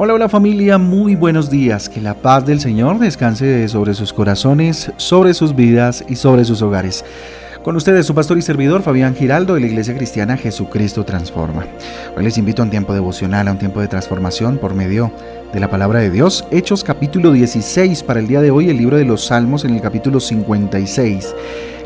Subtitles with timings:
[0.00, 1.88] Hola, hola familia, muy buenos días.
[1.88, 6.62] Que la paz del Señor descanse sobre sus corazones, sobre sus vidas y sobre sus
[6.62, 7.04] hogares.
[7.64, 11.66] Con ustedes su pastor y servidor Fabián Giraldo de la Iglesia Cristiana Jesucristo Transforma.
[12.16, 15.10] Hoy les invito a un tiempo devocional, a un tiempo de transformación por medio
[15.52, 16.44] de la palabra de Dios.
[16.52, 19.80] Hechos capítulo 16 para el día de hoy, el libro de los Salmos en el
[19.80, 21.34] capítulo 56.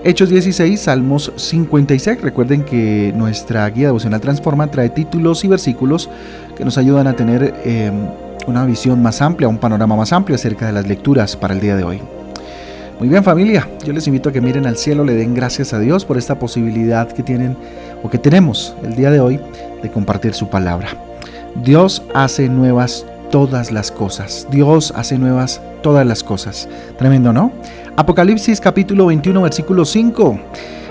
[0.04, 2.22] Hechos 16, Salmos 56.
[2.22, 6.10] Recuerden que nuestra guía devocional Transforma trae títulos y versículos
[6.56, 8.08] que nos ayudan a tener em,
[8.48, 11.76] una visión más amplia, un panorama más amplio acerca de las lecturas para el día
[11.76, 12.00] de hoy.
[12.98, 15.78] Muy bien familia, yo les invito a que miren al cielo, le den gracias a
[15.78, 17.56] Dios por esta posibilidad que tienen
[18.02, 19.38] o que tenemos el día de hoy
[19.84, 20.88] de compartir su palabra.
[21.62, 24.46] Dios hace nuevas todas las cosas.
[24.52, 26.68] Dios hace nuevas todas las cosas.
[26.98, 27.50] Tremendo, ¿no?
[27.96, 30.38] Apocalipsis capítulo 21 versículo 5.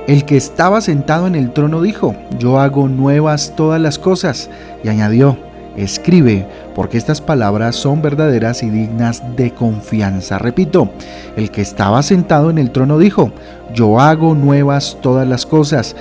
[0.08, 4.50] El que estaba sentado en el trono dijo, yo hago nuevas todas las cosas.
[4.84, 5.38] Y añadió,
[5.78, 10.40] escribe, porque estas palabras son verdaderas y dignas de confianza.
[10.40, 10.90] Repito,
[11.38, 13.32] el que estaba sentado en el trono dijo,
[13.74, 15.96] yo hago nuevas todas las cosas.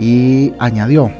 [0.00, 1.12] Y añadió,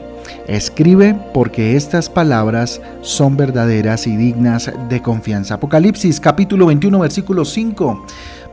[0.46, 5.54] Escribe porque estas palabras son verdaderas y dignas de confianza.
[5.54, 8.04] Apocalipsis capítulo 21 versículo 5.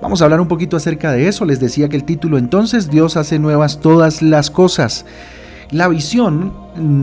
[0.02, 1.44] Vamos a hablar un poquito acerca de eso.
[1.44, 5.06] Les decía que el título entonces, Dios hace nuevas todas las cosas.
[5.69, 6.53] La visión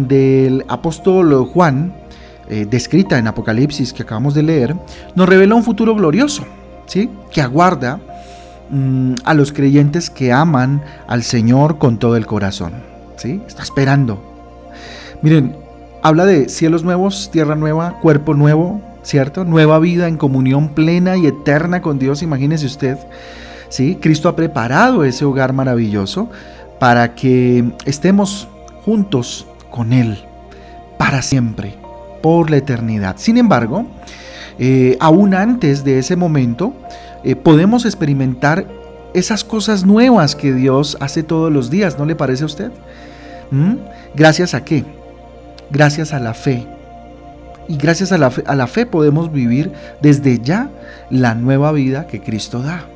[0.08, 1.92] del apóstol Juan,
[2.48, 4.74] eh, descrita en Apocalipsis que acabamos de leer,
[5.14, 6.44] nos revela un futuro glorioso,
[6.86, 7.10] ¿sí?
[7.30, 8.00] que aguarda
[8.70, 12.72] mm, a los creyentes que aman al Señor con todo el corazón.
[13.16, 13.42] ¿sí?
[13.46, 14.27] Está esperando
[15.22, 15.56] Miren,
[16.02, 19.44] habla de cielos nuevos, tierra nueva, cuerpo nuevo, ¿cierto?
[19.44, 22.98] Nueva vida en comunión plena y eterna con Dios, imagínese usted.
[23.68, 23.98] ¿sí?
[24.00, 26.30] Cristo ha preparado ese hogar maravilloso
[26.78, 28.48] para que estemos
[28.84, 30.18] juntos con Él
[30.98, 31.74] para siempre,
[32.22, 33.16] por la eternidad.
[33.18, 33.86] Sin embargo,
[34.58, 36.74] eh, aún antes de ese momento,
[37.24, 38.66] eh, podemos experimentar
[39.14, 42.70] esas cosas nuevas que Dios hace todos los días, ¿no le parece a usted?
[43.50, 43.76] ¿Mm?
[44.14, 44.84] ¿Gracias a qué?
[45.70, 46.66] Gracias a la fe.
[47.68, 50.70] Y gracias a la, fe, a la fe podemos vivir desde ya
[51.10, 52.86] la nueva vida que Cristo da.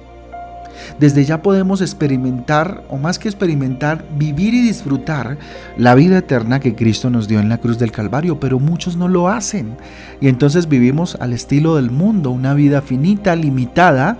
[0.98, 5.38] Desde ya podemos experimentar, o más que experimentar, vivir y disfrutar
[5.76, 9.08] la vida eterna que Cristo nos dio en la cruz del Calvario, pero muchos no
[9.08, 9.76] lo hacen.
[10.20, 14.16] Y entonces vivimos al estilo del mundo, una vida finita, limitada,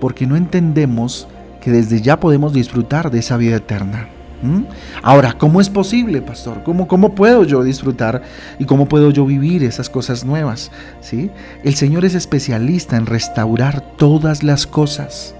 [0.00, 1.28] porque no entendemos
[1.60, 4.08] que desde ya podemos disfrutar de esa vida eterna.
[4.42, 4.64] ¿Mm?
[5.02, 6.62] Ahora, ¿cómo es posible, pastor?
[6.64, 8.22] ¿Cómo, ¿Cómo puedo yo disfrutar
[8.58, 10.70] y cómo puedo yo vivir esas cosas nuevas?
[11.00, 11.30] ¿Sí?
[11.62, 15.34] El Señor es especialista en restaurar todas las cosas.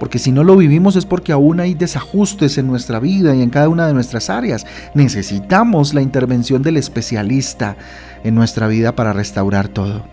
[0.00, 3.50] Porque si no lo vivimos es porque aún hay desajustes en nuestra vida y en
[3.50, 4.66] cada una de nuestras áreas.
[4.94, 7.76] Necesitamos la intervención del especialista
[8.24, 10.04] en nuestra vida para restaurar todo.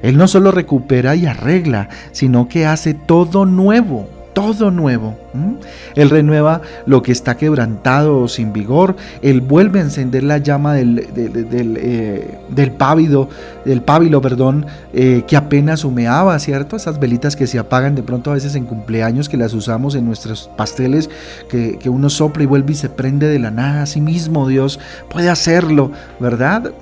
[0.00, 5.16] Él no solo recupera y arregla, sino que hace todo nuevo todo nuevo.
[5.94, 8.96] Él renueva lo que está quebrantado o sin vigor.
[9.22, 13.28] Él vuelve a encender la llama del, del, eh, pávido,
[13.64, 16.76] del pábilo, perdón, eh, que apenas humeaba, ¿cierto?
[16.76, 20.06] Esas velitas que se apagan de pronto a veces en cumpleaños, que las usamos en
[20.06, 21.10] nuestros pasteles,
[21.48, 23.82] que, uno sopla y vuelve y se prende de la nada.
[23.82, 26.72] Así mismo Dios puede hacerlo, ¿verdad?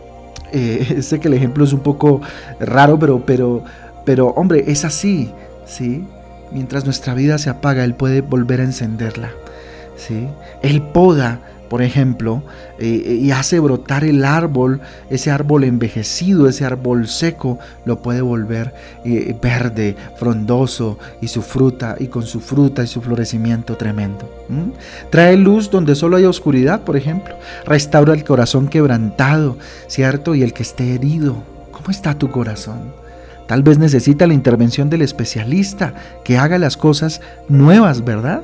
[0.53, 2.21] Eh, sé que el ejemplo es un poco
[2.61, 3.65] raro, pero, pero,
[4.05, 5.31] pero hombre, es así,
[5.67, 6.05] ¿sí?
[6.53, 9.31] Mientras nuestra vida se apaga, Él puede volver a encenderla.
[9.97, 10.29] ¿sí?
[10.63, 12.43] Él poda, por ejemplo,
[12.79, 18.75] eh, y hace brotar el árbol, ese árbol envejecido, ese árbol seco, lo puede volver
[19.05, 24.29] eh, verde, frondoso, y su fruta, y con su fruta y su florecimiento tremendo.
[25.11, 27.37] Trae luz donde solo hay oscuridad, por ejemplo.
[27.65, 29.57] Restaura el corazón quebrantado,
[29.87, 30.35] ¿cierto?
[30.35, 31.37] Y el que esté herido.
[31.71, 33.00] ¿Cómo está tu corazón?
[33.51, 38.43] Tal vez necesita la intervención del especialista que haga las cosas nuevas, ¿verdad?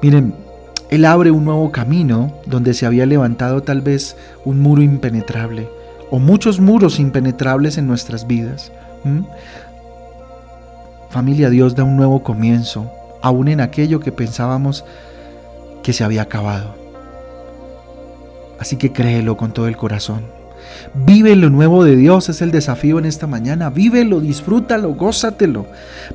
[0.00, 0.32] Miren,
[0.90, 5.68] Él abre un nuevo camino donde se había levantado tal vez un muro impenetrable
[6.08, 8.70] o muchos muros impenetrables en nuestras vidas.
[11.08, 12.88] Familia, Dios da un nuevo comienzo,
[13.22, 14.84] aún en aquello que pensábamos
[15.82, 16.76] que se había acabado.
[18.60, 20.39] Así que créelo con todo el corazón.
[20.94, 23.70] Vive lo nuevo de Dios, es el desafío en esta mañana.
[23.70, 25.66] Vívelo, disfrútalo, gózatelo.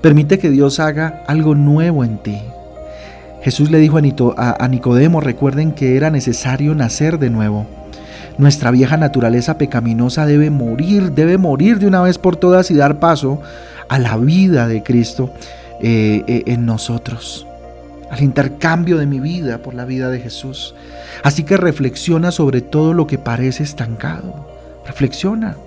[0.01, 2.37] Permite que Dios haga algo nuevo en ti.
[3.41, 7.67] Jesús le dijo a Nicodemo, recuerden que era necesario nacer de nuevo.
[8.37, 12.99] Nuestra vieja naturaleza pecaminosa debe morir, debe morir de una vez por todas y dar
[12.99, 13.39] paso
[13.87, 15.29] a la vida de Cristo
[15.81, 17.47] eh, eh, en nosotros,
[18.09, 20.75] al intercambio de mi vida por la vida de Jesús.
[21.23, 24.47] Así que reflexiona sobre todo lo que parece estancado.
[24.85, 25.57] Reflexiona.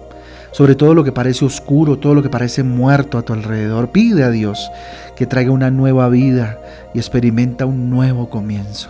[0.50, 3.90] sobre todo lo que parece oscuro, todo lo que parece muerto a tu alrededor.
[3.90, 4.70] Pide a Dios
[5.14, 6.58] que traiga una nueva vida
[6.94, 8.88] y experimenta un nuevo comienzo,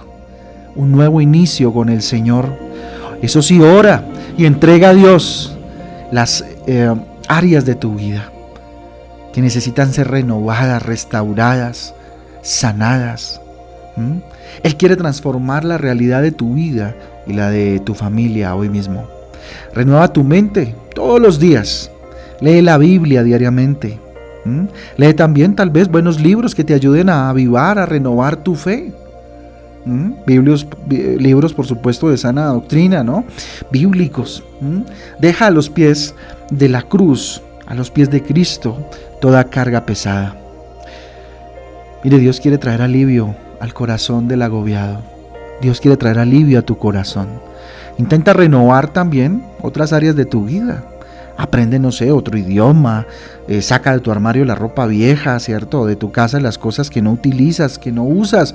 [0.76, 2.46] un nuevo inicio con el Señor.
[3.22, 4.04] Eso sí, ora
[4.38, 5.56] y entrega a Dios
[6.12, 6.94] las eh,
[7.28, 8.30] áreas de tu vida
[9.32, 11.94] que necesitan ser renovadas, restauradas,
[12.48, 13.40] sanadas.
[14.62, 16.94] Él quiere transformar la realidad de tu vida
[17.26, 19.06] y la de tu familia hoy mismo.
[19.74, 21.90] Renueva tu mente todos los días.
[22.40, 23.98] Lee la Biblia diariamente.
[24.96, 28.92] Lee también tal vez buenos libros que te ayuden a avivar, a renovar tu fe.
[30.26, 30.64] Libros,
[31.54, 33.24] por supuesto, de sana doctrina, ¿no?
[33.70, 34.42] Bíblicos.
[35.18, 36.14] Deja a los pies
[36.50, 38.88] de la cruz, a los pies de Cristo,
[39.20, 40.34] toda carga pesada.
[42.04, 45.00] Mire, Dios quiere traer alivio al corazón del agobiado.
[45.60, 47.26] Dios quiere traer alivio a tu corazón.
[47.98, 50.84] Intenta renovar también otras áreas de tu vida.
[51.36, 53.06] Aprende, no sé, otro idioma.
[53.48, 55.86] Eh, saca de tu armario la ropa vieja, ¿cierto?
[55.86, 58.54] De tu casa las cosas que no utilizas, que no usas.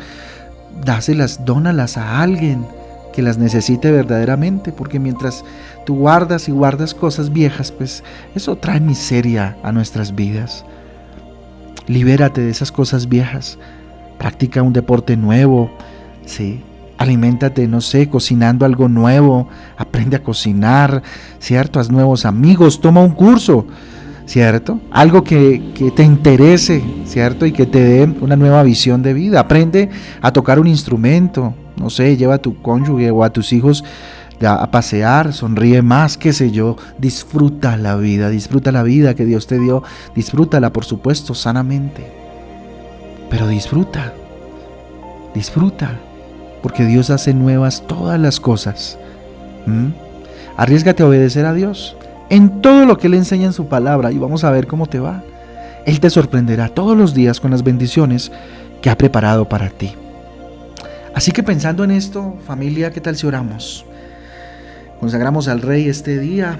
[0.86, 2.66] Dáselas, dónalas a alguien
[3.12, 5.44] que las necesite verdaderamente, porque mientras
[5.86, 8.04] tú guardas y guardas cosas viejas, pues
[8.36, 10.64] eso trae miseria a nuestras vidas.
[11.88, 13.58] Libérate de esas cosas viejas.
[14.18, 15.72] Practica un deporte nuevo,
[16.26, 16.62] sí.
[16.98, 19.50] Aliméntate, no sé, cocinando algo nuevo.
[19.78, 21.02] Aprende a cocinar,
[21.40, 21.80] ¿cierto?
[21.80, 23.66] Haz nuevos amigos, toma un curso,
[24.26, 24.80] ¿cierto?
[24.92, 27.46] Algo que, que te interese, ¿cierto?
[27.46, 29.42] Y que te dé una nueva visión de vida.
[29.42, 29.90] Aprende
[30.22, 33.84] a tocar un instrumento, no sé, lleva a tu cónyuge o a tus hijos
[34.46, 39.48] a pasear, sonríe más, qué sé yo, disfruta la vida, disfruta la vida que Dios
[39.48, 39.84] te dio,
[40.16, 42.12] disfrútala por supuesto sanamente,
[43.30, 44.14] pero disfruta,
[45.34, 46.00] disfruta,
[46.62, 48.98] porque Dios hace nuevas todas las cosas.
[49.66, 49.90] ¿Mm?
[50.58, 51.96] Arriesgate a obedecer a Dios
[52.30, 55.00] en todo lo que Él enseña en su palabra y vamos a ver cómo te
[55.00, 55.24] va.
[55.86, 58.32] Él te sorprenderá todos los días con las bendiciones
[58.82, 59.94] que ha preparado para ti.
[61.14, 63.86] Así que pensando en esto, familia, ¿qué tal si oramos?
[65.04, 66.58] Consagramos al Rey este día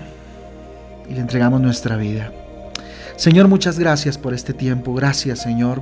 [1.10, 2.30] y le entregamos nuestra vida.
[3.16, 4.94] Señor, muchas gracias por este tiempo.
[4.94, 5.82] Gracias, Señor,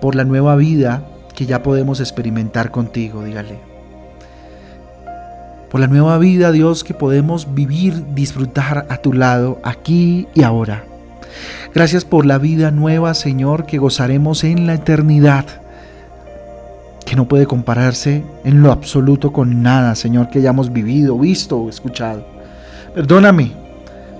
[0.00, 1.04] por la nueva vida
[1.36, 3.60] que ya podemos experimentar contigo, dígale.
[5.70, 10.86] Por la nueva vida, Dios, que podemos vivir, disfrutar a tu lado, aquí y ahora.
[11.72, 15.61] Gracias por la vida nueva, Señor, que gozaremos en la eternidad
[17.04, 21.68] que no puede compararse en lo absoluto con nada, Señor, que hayamos vivido, visto o
[21.68, 22.24] escuchado.
[22.94, 23.52] Perdóname,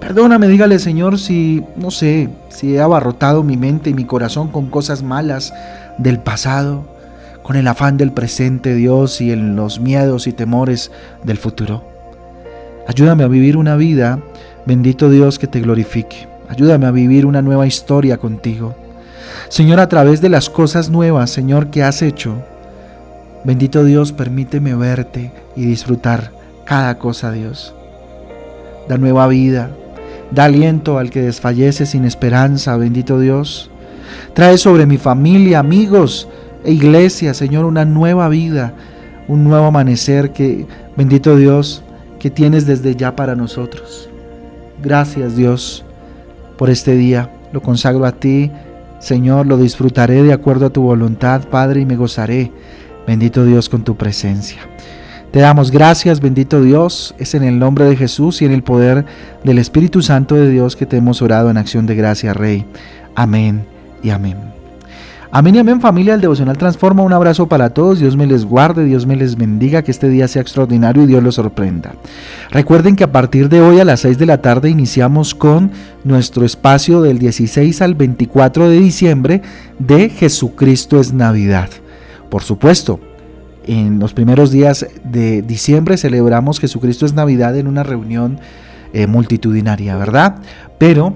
[0.00, 4.66] perdóname, dígale, Señor, si, no sé, si he abarrotado mi mente y mi corazón con
[4.68, 5.52] cosas malas
[5.98, 6.84] del pasado,
[7.42, 10.90] con el afán del presente, Dios, y en los miedos y temores
[11.24, 11.84] del futuro.
[12.88, 14.18] Ayúdame a vivir una vida,
[14.66, 16.28] bendito Dios, que te glorifique.
[16.48, 18.74] Ayúdame a vivir una nueva historia contigo.
[19.48, 22.42] Señor, a través de las cosas nuevas, Señor, que has hecho,
[23.44, 26.30] Bendito Dios, permíteme verte y disfrutar
[26.64, 27.74] cada cosa, Dios.
[28.88, 29.70] Da nueva vida,
[30.30, 33.70] da aliento al que desfallece sin esperanza, bendito Dios.
[34.34, 36.28] Trae sobre mi familia, amigos
[36.64, 38.74] e iglesia, Señor, una nueva vida,
[39.26, 40.66] un nuevo amanecer que,
[40.96, 41.82] bendito Dios,
[42.20, 44.08] que tienes desde ya para nosotros.
[44.80, 45.84] Gracias, Dios,
[46.56, 47.28] por este día.
[47.52, 48.52] Lo consagro a ti,
[49.00, 52.52] Señor, lo disfrutaré de acuerdo a tu voluntad, Padre, y me gozaré
[53.06, 54.60] Bendito Dios con tu presencia.
[55.32, 57.14] Te damos gracias, bendito Dios.
[57.18, 59.06] Es en el nombre de Jesús y en el poder
[59.44, 62.66] del Espíritu Santo de Dios que te hemos orado en acción de gracia, Rey.
[63.14, 63.64] Amén
[64.02, 64.36] y amén.
[65.34, 67.02] Amén y amén familia, el devocional transforma.
[67.02, 70.28] Un abrazo para todos, Dios me les guarde, Dios me les bendiga, que este día
[70.28, 71.94] sea extraordinario y Dios los sorprenda.
[72.50, 75.70] Recuerden que a partir de hoy a las 6 de la tarde iniciamos con
[76.04, 79.40] nuestro espacio del 16 al 24 de diciembre
[79.78, 81.70] de Jesucristo es Navidad.
[82.32, 82.98] Por supuesto,
[83.66, 88.40] en los primeros días de diciembre celebramos Jesucristo es Navidad en una reunión
[88.94, 90.36] eh, multitudinaria, ¿verdad?
[90.78, 91.14] Pero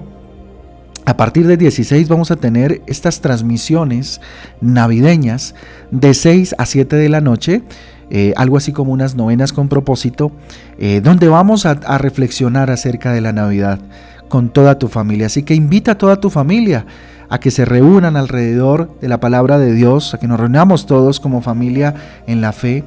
[1.05, 4.21] a partir de 16 vamos a tener estas transmisiones
[4.61, 5.55] navideñas
[5.89, 7.63] de 6 a 7 de la noche.
[8.11, 10.31] Eh, algo así como unas novenas con propósito,
[10.77, 13.79] eh, donde vamos a reflexionar acerca de la Navidad
[14.29, 15.27] con toda tu familia.
[15.27, 16.85] Así que invita a toda tu familia
[17.29, 21.19] a que se reúnan alrededor de la palabra de Dios, a que nos reunamos todos
[21.19, 21.93] como familia
[22.25, 22.83] en la fe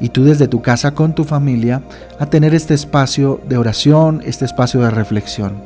[0.00, 1.82] y tú desde tu casa con tu familia
[2.18, 5.62] a tener este espacio de oración, este espacio de reflexión.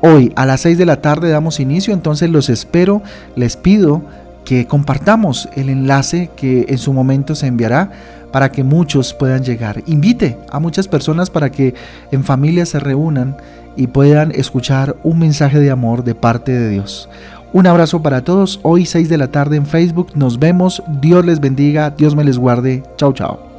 [0.00, 3.02] Hoy a las 6 de la tarde damos inicio, entonces los espero,
[3.36, 4.02] les pido
[4.44, 7.90] que compartamos el enlace que en su momento se enviará
[8.32, 9.82] para que muchos puedan llegar.
[9.86, 11.74] Invite a muchas personas para que
[12.10, 13.36] en familia se reúnan
[13.76, 17.08] y puedan escuchar un mensaje de amor de parte de Dios.
[17.52, 18.60] Un abrazo para todos.
[18.62, 20.08] Hoy 6 de la tarde en Facebook.
[20.14, 20.82] Nos vemos.
[21.00, 21.90] Dios les bendiga.
[21.90, 22.82] Dios me les guarde.
[22.96, 23.55] Chao, chao.